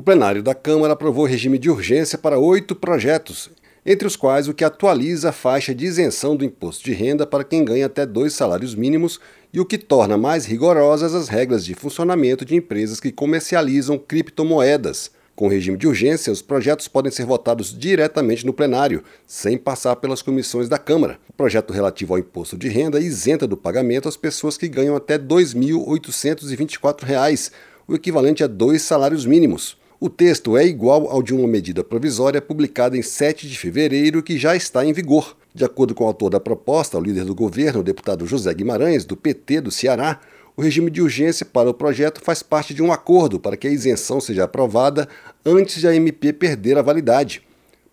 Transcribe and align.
O 0.00 0.02
plenário 0.02 0.42
da 0.42 0.54
Câmara 0.54 0.94
aprovou 0.94 1.26
regime 1.26 1.58
de 1.58 1.68
urgência 1.68 2.16
para 2.16 2.38
oito 2.38 2.74
projetos, 2.74 3.50
entre 3.84 4.08
os 4.08 4.16
quais 4.16 4.48
o 4.48 4.54
que 4.54 4.64
atualiza 4.64 5.28
a 5.28 5.32
faixa 5.32 5.74
de 5.74 5.84
isenção 5.84 6.34
do 6.34 6.42
imposto 6.42 6.82
de 6.82 6.94
renda 6.94 7.26
para 7.26 7.44
quem 7.44 7.62
ganha 7.62 7.84
até 7.84 8.06
dois 8.06 8.32
salários 8.32 8.74
mínimos 8.74 9.20
e 9.52 9.60
o 9.60 9.66
que 9.66 9.76
torna 9.76 10.16
mais 10.16 10.46
rigorosas 10.46 11.14
as 11.14 11.28
regras 11.28 11.66
de 11.66 11.74
funcionamento 11.74 12.46
de 12.46 12.56
empresas 12.56 12.98
que 12.98 13.12
comercializam 13.12 13.98
criptomoedas. 13.98 15.10
Com 15.36 15.48
regime 15.48 15.76
de 15.76 15.86
urgência, 15.86 16.32
os 16.32 16.40
projetos 16.40 16.88
podem 16.88 17.12
ser 17.12 17.26
votados 17.26 17.78
diretamente 17.78 18.46
no 18.46 18.54
plenário, 18.54 19.04
sem 19.26 19.58
passar 19.58 19.96
pelas 19.96 20.22
comissões 20.22 20.66
da 20.66 20.78
Câmara. 20.78 21.18
O 21.28 21.34
projeto 21.34 21.74
relativo 21.74 22.14
ao 22.14 22.18
imposto 22.18 22.56
de 22.56 22.70
renda 22.70 22.98
isenta 22.98 23.46
do 23.46 23.54
pagamento 23.54 24.08
as 24.08 24.16
pessoas 24.16 24.56
que 24.56 24.66
ganham 24.66 24.96
até 24.96 25.16
R$ 25.16 25.24
2.824, 25.24 27.52
o 27.86 27.94
equivalente 27.94 28.42
a 28.42 28.46
dois 28.46 28.80
salários 28.80 29.26
mínimos. 29.26 29.78
O 30.02 30.08
texto 30.08 30.56
é 30.56 30.64
igual 30.64 31.10
ao 31.10 31.22
de 31.22 31.34
uma 31.34 31.46
medida 31.46 31.84
provisória 31.84 32.40
publicada 32.40 32.96
em 32.96 33.02
7 33.02 33.46
de 33.46 33.58
fevereiro 33.58 34.22
que 34.22 34.38
já 34.38 34.56
está 34.56 34.82
em 34.82 34.94
vigor. 34.94 35.36
De 35.54 35.62
acordo 35.62 35.94
com 35.94 36.04
o 36.04 36.06
autor 36.06 36.30
da 36.30 36.40
proposta, 36.40 36.96
o 36.96 37.02
líder 37.02 37.26
do 37.26 37.34
governo, 37.34 37.80
o 37.80 37.82
deputado 37.82 38.26
José 38.26 38.54
Guimarães, 38.54 39.04
do 39.04 39.14
PT 39.14 39.60
do 39.60 39.70
Ceará, 39.70 40.18
o 40.56 40.62
regime 40.62 40.90
de 40.90 41.02
urgência 41.02 41.44
para 41.44 41.68
o 41.68 41.74
projeto 41.74 42.22
faz 42.22 42.42
parte 42.42 42.72
de 42.72 42.82
um 42.82 42.90
acordo 42.90 43.38
para 43.38 43.58
que 43.58 43.68
a 43.68 43.70
isenção 43.70 44.22
seja 44.22 44.44
aprovada 44.44 45.06
antes 45.44 45.78
de 45.78 45.86
a 45.86 45.94
MP 45.94 46.32
perder 46.32 46.78
a 46.78 46.82
validade. 46.82 47.42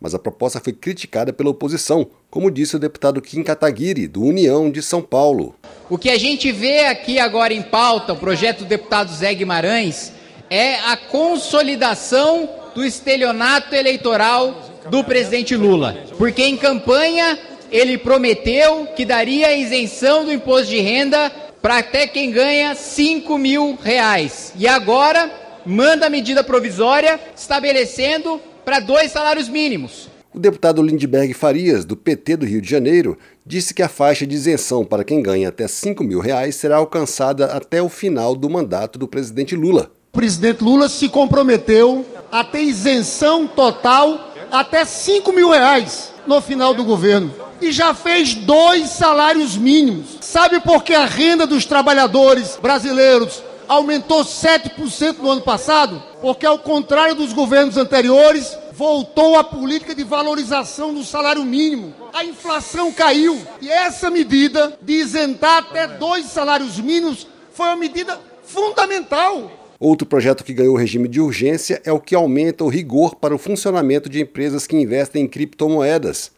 Mas 0.00 0.14
a 0.14 0.18
proposta 0.20 0.60
foi 0.60 0.74
criticada 0.74 1.32
pela 1.32 1.50
oposição, 1.50 2.06
como 2.30 2.52
disse 2.52 2.76
o 2.76 2.78
deputado 2.78 3.20
Kim 3.20 3.42
Kataguiri, 3.42 4.06
do 4.06 4.22
União 4.22 4.70
de 4.70 4.80
São 4.80 5.02
Paulo. 5.02 5.56
O 5.90 5.98
que 5.98 6.10
a 6.10 6.18
gente 6.18 6.52
vê 6.52 6.86
aqui 6.86 7.18
agora 7.18 7.52
em 7.52 7.62
pauta, 7.62 8.12
o 8.12 8.16
projeto 8.16 8.58
do 8.58 8.66
deputado 8.66 9.12
Zé 9.12 9.34
Guimarães, 9.34 10.12
é 10.50 10.76
a 10.76 10.96
consolidação 10.96 12.48
do 12.74 12.84
estelionato 12.84 13.74
eleitoral 13.74 14.62
do 14.90 15.02
presidente 15.02 15.56
Lula. 15.56 15.96
Porque 16.18 16.42
em 16.42 16.56
campanha 16.56 17.38
ele 17.70 17.98
prometeu 17.98 18.86
que 18.94 19.04
daria 19.04 19.56
isenção 19.56 20.24
do 20.24 20.32
imposto 20.32 20.68
de 20.68 20.80
renda 20.80 21.30
para 21.60 21.78
até 21.78 22.06
quem 22.06 22.30
ganha 22.30 22.74
5 22.74 23.36
mil 23.38 23.76
reais. 23.82 24.52
E 24.56 24.68
agora 24.68 25.30
manda 25.64 26.06
a 26.06 26.10
medida 26.10 26.44
provisória 26.44 27.18
estabelecendo 27.34 28.40
para 28.64 28.78
dois 28.78 29.10
salários 29.10 29.48
mínimos. 29.48 30.08
O 30.32 30.38
deputado 30.38 30.82
Lindbergh 30.82 31.32
Farias, 31.32 31.84
do 31.84 31.96
PT 31.96 32.36
do 32.36 32.46
Rio 32.46 32.60
de 32.60 32.68
Janeiro, 32.68 33.18
disse 33.44 33.72
que 33.72 33.82
a 33.82 33.88
faixa 33.88 34.26
de 34.26 34.34
isenção 34.34 34.84
para 34.84 35.02
quem 35.02 35.22
ganha 35.22 35.48
até 35.48 35.66
5 35.66 36.04
mil 36.04 36.20
reais 36.20 36.56
será 36.56 36.76
alcançada 36.76 37.46
até 37.46 37.80
o 37.80 37.88
final 37.88 38.36
do 38.36 38.50
mandato 38.50 38.98
do 38.98 39.08
presidente 39.08 39.56
Lula 39.56 39.90
presidente 40.16 40.64
Lula 40.64 40.88
se 40.88 41.10
comprometeu 41.10 42.04
a 42.32 42.42
ter 42.42 42.62
isenção 42.62 43.46
total 43.46 44.32
até 44.50 44.82
5 44.82 45.30
mil 45.30 45.50
reais 45.50 46.10
no 46.26 46.40
final 46.40 46.72
do 46.72 46.82
governo. 46.84 47.32
E 47.60 47.70
já 47.70 47.92
fez 47.92 48.34
dois 48.34 48.88
salários 48.88 49.56
mínimos. 49.56 50.16
Sabe 50.22 50.58
por 50.60 50.82
que 50.82 50.94
a 50.94 51.04
renda 51.04 51.46
dos 51.46 51.66
trabalhadores 51.66 52.58
brasileiros 52.60 53.42
aumentou 53.68 54.24
7% 54.24 55.18
no 55.18 55.30
ano 55.30 55.42
passado? 55.42 56.02
Porque, 56.22 56.46
ao 56.46 56.58
contrário 56.58 57.14
dos 57.14 57.34
governos 57.34 57.76
anteriores, 57.76 58.56
voltou 58.72 59.38
a 59.38 59.44
política 59.44 59.94
de 59.94 60.02
valorização 60.02 60.94
do 60.94 61.04
salário 61.04 61.44
mínimo. 61.44 61.94
A 62.14 62.24
inflação 62.24 62.90
caiu. 62.90 63.38
E 63.60 63.68
essa 63.68 64.10
medida 64.10 64.76
de 64.80 64.94
isentar 64.94 65.58
até 65.58 65.86
dois 65.86 66.26
salários 66.26 66.78
mínimos 66.78 67.26
foi 67.52 67.66
uma 67.66 67.76
medida 67.76 68.18
fundamental 68.44 69.50
Outro 69.78 70.06
projeto 70.06 70.42
que 70.42 70.54
ganhou 70.54 70.74
regime 70.74 71.06
de 71.06 71.20
urgência 71.20 71.82
é 71.84 71.92
o 71.92 72.00
que 72.00 72.14
aumenta 72.14 72.64
o 72.64 72.68
rigor 72.68 73.14
para 73.16 73.34
o 73.34 73.38
funcionamento 73.38 74.08
de 74.08 74.22
empresas 74.22 74.66
que 74.66 74.76
investem 74.76 75.24
em 75.24 75.28
criptomoedas. 75.28 76.30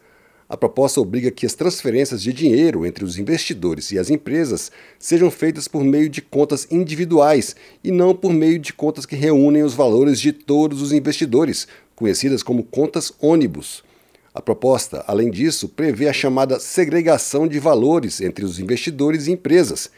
A 0.49 0.57
proposta 0.57 0.99
obriga 0.99 1.31
que 1.31 1.45
as 1.45 1.53
transferências 1.53 2.21
de 2.21 2.33
dinheiro 2.33 2.85
entre 2.85 3.05
os 3.05 3.17
investidores 3.17 3.91
e 3.91 3.99
as 3.99 4.09
empresas 4.09 4.71
sejam 4.97 5.31
feitas 5.31 5.67
por 5.67 5.83
meio 5.83 6.09
de 6.09 6.21
contas 6.21 6.67
individuais 6.69 7.55
e 7.81 7.91
não 7.91 8.13
por 8.13 8.33
meio 8.33 8.59
de 8.59 8.73
contas 8.73 9.05
que 9.05 9.15
reúnem 9.15 9.63
os 9.63 9.73
valores 9.73 10.19
de 10.19 10.33
todos 10.33 10.81
os 10.81 10.91
investidores, 10.91 11.67
conhecidas 11.95 12.43
como 12.43 12.63
contas 12.63 13.13
ônibus. 13.21 13.83
A 14.33 14.41
proposta, 14.41 15.03
além 15.07 15.29
disso, 15.29 15.69
prevê 15.69 16.09
a 16.09 16.13
chamada 16.13 16.59
segregação 16.59 17.47
de 17.47 17.59
valores 17.59 18.19
entre 18.19 18.43
os 18.43 18.59
investidores 18.59 19.27
e 19.27 19.31
empresas 19.31 19.89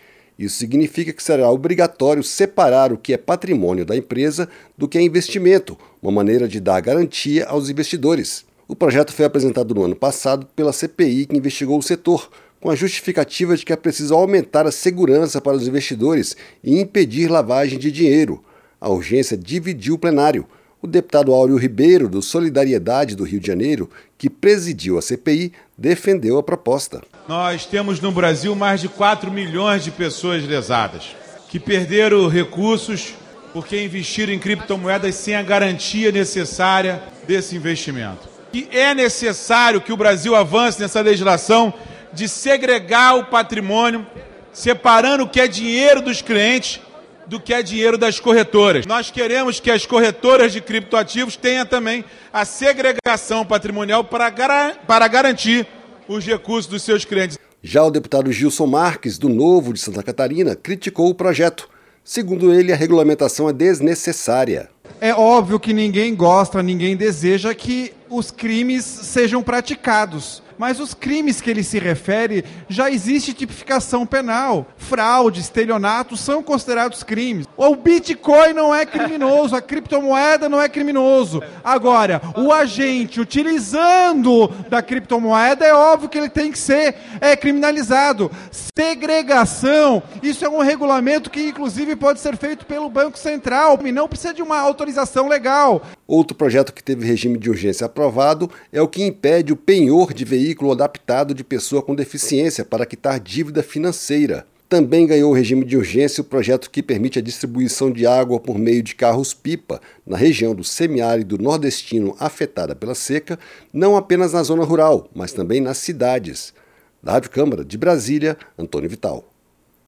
isso 0.46 0.58
significa 0.58 1.14
que 1.14 1.22
será 1.22 1.50
obrigatório 1.50 2.24
separar 2.24 2.92
o 2.92 2.98
que 2.98 3.14
é 3.14 3.18
patrimônio 3.18 3.86
da 3.86 3.96
empresa 3.96 4.50
do 4.78 4.88
que 4.88 4.98
é 4.98 5.02
investimento, 5.02 5.78
uma 6.02 6.12
maneira 6.12 6.48
de 6.48 6.60
dar 6.60 6.82
garantia 6.82 7.46
aos 7.46 7.70
investidores. 7.70 8.46
O 8.68 8.76
projeto 8.76 9.14
foi 9.14 9.26
apresentado 9.26 9.76
no 9.76 9.84
ano 9.84 9.96
passado 9.96 10.48
pela 10.56 10.74
CPI 10.74 11.28
que 11.28 11.38
investigou 11.38 11.78
o 11.78 11.84
setor, 11.84 12.30
com 12.60 12.70
a 12.70 12.76
justificativa 12.76 13.58
de 13.58 13.66
que 13.66 13.74
é 13.74 13.76
preciso 13.76 14.14
aumentar 14.14 14.66
a 14.66 14.72
segurança 14.72 15.42
para 15.42 15.58
os 15.58 15.68
investidores 15.68 16.38
e 16.64 16.80
impedir 16.80 17.30
lavagem 17.30 17.78
de 17.78 17.92
dinheiro. 17.92 18.44
A 18.80 18.90
urgência 18.90 19.36
dividiu 19.36 19.96
o 19.96 20.00
plenário. 20.00 20.48
O 20.82 20.88
deputado 20.88 21.32
Áureo 21.32 21.58
Ribeiro, 21.58 22.10
do 22.10 22.24
Solidariedade 22.24 23.16
do 23.16 23.24
Rio 23.24 23.40
de 23.40 23.46
Janeiro, 23.46 23.88
que 24.18 24.32
presidiu 24.32 24.98
a 24.98 25.02
CPI, 25.02 25.54
defendeu 25.78 26.40
a 26.40 26.44
proposta. 26.44 27.04
Nós 27.28 27.68
temos 27.68 28.00
no 28.00 28.12
Brasil 28.12 28.56
mais 28.56 28.82
de 28.82 28.90
4 28.90 29.32
milhões 29.32 29.84
de 29.84 29.92
pessoas 29.92 30.44
lesadas, 30.44 31.16
que 31.50 31.60
perderam 31.60 32.28
recursos 32.28 33.14
porque 33.54 33.84
investiram 33.84 34.34
em 34.34 34.40
criptomoedas 34.40 35.14
sem 35.14 35.36
a 35.36 35.44
garantia 35.44 36.12
necessária 36.12 37.04
desse 37.28 37.56
investimento. 37.56 38.28
E 38.52 38.68
é 38.72 38.96
necessário 38.96 39.82
que 39.82 39.94
o 39.94 39.98
Brasil 39.98 40.36
avance 40.36 40.82
nessa 40.82 41.02
legislação 41.02 41.72
de 42.12 42.28
segregar 42.28 43.18
o 43.18 43.26
patrimônio, 43.26 44.06
separando 44.52 45.26
o 45.26 45.30
que 45.30 45.40
é 45.40 45.48
dinheiro 45.48 46.02
dos 46.02 46.24
clientes 46.24 46.82
do 47.28 47.40
que 47.40 47.54
é 47.54 47.62
dinheiro 47.64 47.98
das 47.98 48.20
corretoras. 48.20 48.86
Nós 48.86 49.12
queremos 49.12 49.60
que 49.60 49.72
as 49.72 49.86
corretoras 49.86 50.52
de 50.54 50.62
criptoativos 50.62 51.36
tenham 51.36 51.66
também 51.66 52.04
a 52.32 52.46
segregação 52.46 53.46
patrimonial 53.46 54.04
para, 54.04 54.30
gar 54.30 54.78
para 54.88 55.08
garantir 55.08 55.68
os 56.08 56.26
recursos 56.26 56.70
dos 56.70 56.84
seus 56.84 57.06
clientes. 57.06 57.38
Já 57.64 57.84
o 57.84 57.92
deputado 57.92 58.32
Gilson 58.32 58.66
Marques, 58.66 59.18
do 59.18 59.30
Novo 59.30 59.72
de 59.74 59.80
Santa 59.80 60.02
Catarina, 60.02 60.56
criticou 60.56 61.10
o 61.10 61.16
projeto. 61.16 61.70
Segundo 62.04 62.52
ele, 62.52 62.74
a 62.74 62.76
regulamentação 62.76 63.48
é 63.48 63.54
desnecessária. 63.54 64.70
É 65.00 65.14
óbvio 65.14 65.60
que 65.60 65.72
ninguém 65.72 66.16
gosta, 66.16 66.62
ninguém 66.64 66.96
deseja 66.96 67.54
que 67.54 67.94
os 68.10 68.32
crimes 68.32 68.84
sejam 68.84 69.44
praticados 69.44 70.42
mas 70.62 70.80
os 70.80 70.94
crimes 70.94 71.42
que 71.42 71.50
ele 71.50 71.64
se 71.64 71.80
refere 71.80 72.46
já 72.70 72.92
existe 72.92 73.34
tipificação 73.34 74.06
penal. 74.06 74.68
Fraude, 74.78 75.42
estelionato 75.42 76.16
são 76.16 76.44
considerados 76.44 77.02
crimes. 77.02 77.48
O 77.58 77.76
Bitcoin 77.76 78.54
não 78.54 78.74
é 78.74 78.86
criminoso, 78.86 79.56
a 79.56 79.62
criptomoeda 79.62 80.48
não 80.48 80.62
é 80.62 80.70
criminoso. 80.70 81.42
Agora, 81.64 82.22
o 82.38 82.52
agente 82.52 83.20
utilizando 83.20 84.50
da 84.70 84.84
criptomoeda 84.84 85.66
é 85.66 85.74
óbvio 85.74 86.10
que 86.10 86.20
ele 86.20 86.30
tem 86.30 86.52
que 86.52 86.60
ser 86.60 86.94
é, 87.20 87.36
criminalizado. 87.36 88.30
Segregação, 88.52 90.04
isso 90.22 90.46
é 90.46 90.50
um 90.50 90.60
regulamento 90.60 91.32
que 91.32 91.42
inclusive 91.42 91.96
pode 91.96 92.20
ser 92.20 92.38
feito 92.38 92.68
pelo 92.68 92.88
Banco 92.88 93.18
Central 93.18 93.80
e 93.84 93.92
não 93.92 94.08
precisa 94.08 94.36
de 94.36 94.44
uma 94.44 94.60
autorização 94.60 95.28
legal. 95.28 95.82
Outro 96.08 96.38
projeto 96.38 96.72
que 96.72 96.84
teve 96.84 97.04
regime 97.08 97.40
de 97.40 97.50
urgência 97.50 97.88
aprovado 97.88 98.48
é 98.72 98.80
o 98.80 98.88
que 98.88 99.04
impede 99.04 99.52
o 99.52 99.56
penhor 99.56 100.14
de 100.14 100.24
veículos 100.24 100.51
veículo 100.52 100.74
adaptado 100.74 101.34
de 101.34 101.46
pessoa 101.46 101.82
com 101.82 101.96
deficiência 101.96 102.66
para 102.66 102.86
quitar 102.86 103.20
dívida 103.22 103.64
financeira. 103.64 104.46
Também 104.68 105.08
ganhou 105.08 105.32
o 105.32 105.34
regime 105.34 105.64
de 105.64 105.78
urgência 105.78 106.22
o 106.22 106.26
projeto 106.26 106.70
que 106.70 106.84
permite 106.84 107.20
a 107.20 107.22
distribuição 107.22 107.90
de 107.90 108.06
água 108.06 108.38
por 108.38 108.58
meio 108.58 108.84
de 108.84 108.94
carros-pipa 108.94 109.80
na 110.06 110.18
região 110.18 110.54
do 110.54 110.64
semiárido 110.64 111.38
nordestino 111.38 112.16
afetada 112.20 112.76
pela 112.76 112.96
seca, 112.96 113.40
não 113.72 113.96
apenas 113.96 114.34
na 114.34 114.44
zona 114.44 114.66
rural, 114.66 115.10
mas 115.16 115.32
também 115.32 115.62
nas 115.62 115.78
cidades. 115.78 116.54
Da 117.02 117.14
Rádio 117.14 117.32
Câmara 117.32 117.64
de 117.64 117.78
Brasília, 117.78 118.38
Antônio 118.58 118.90
Vital. 118.90 119.31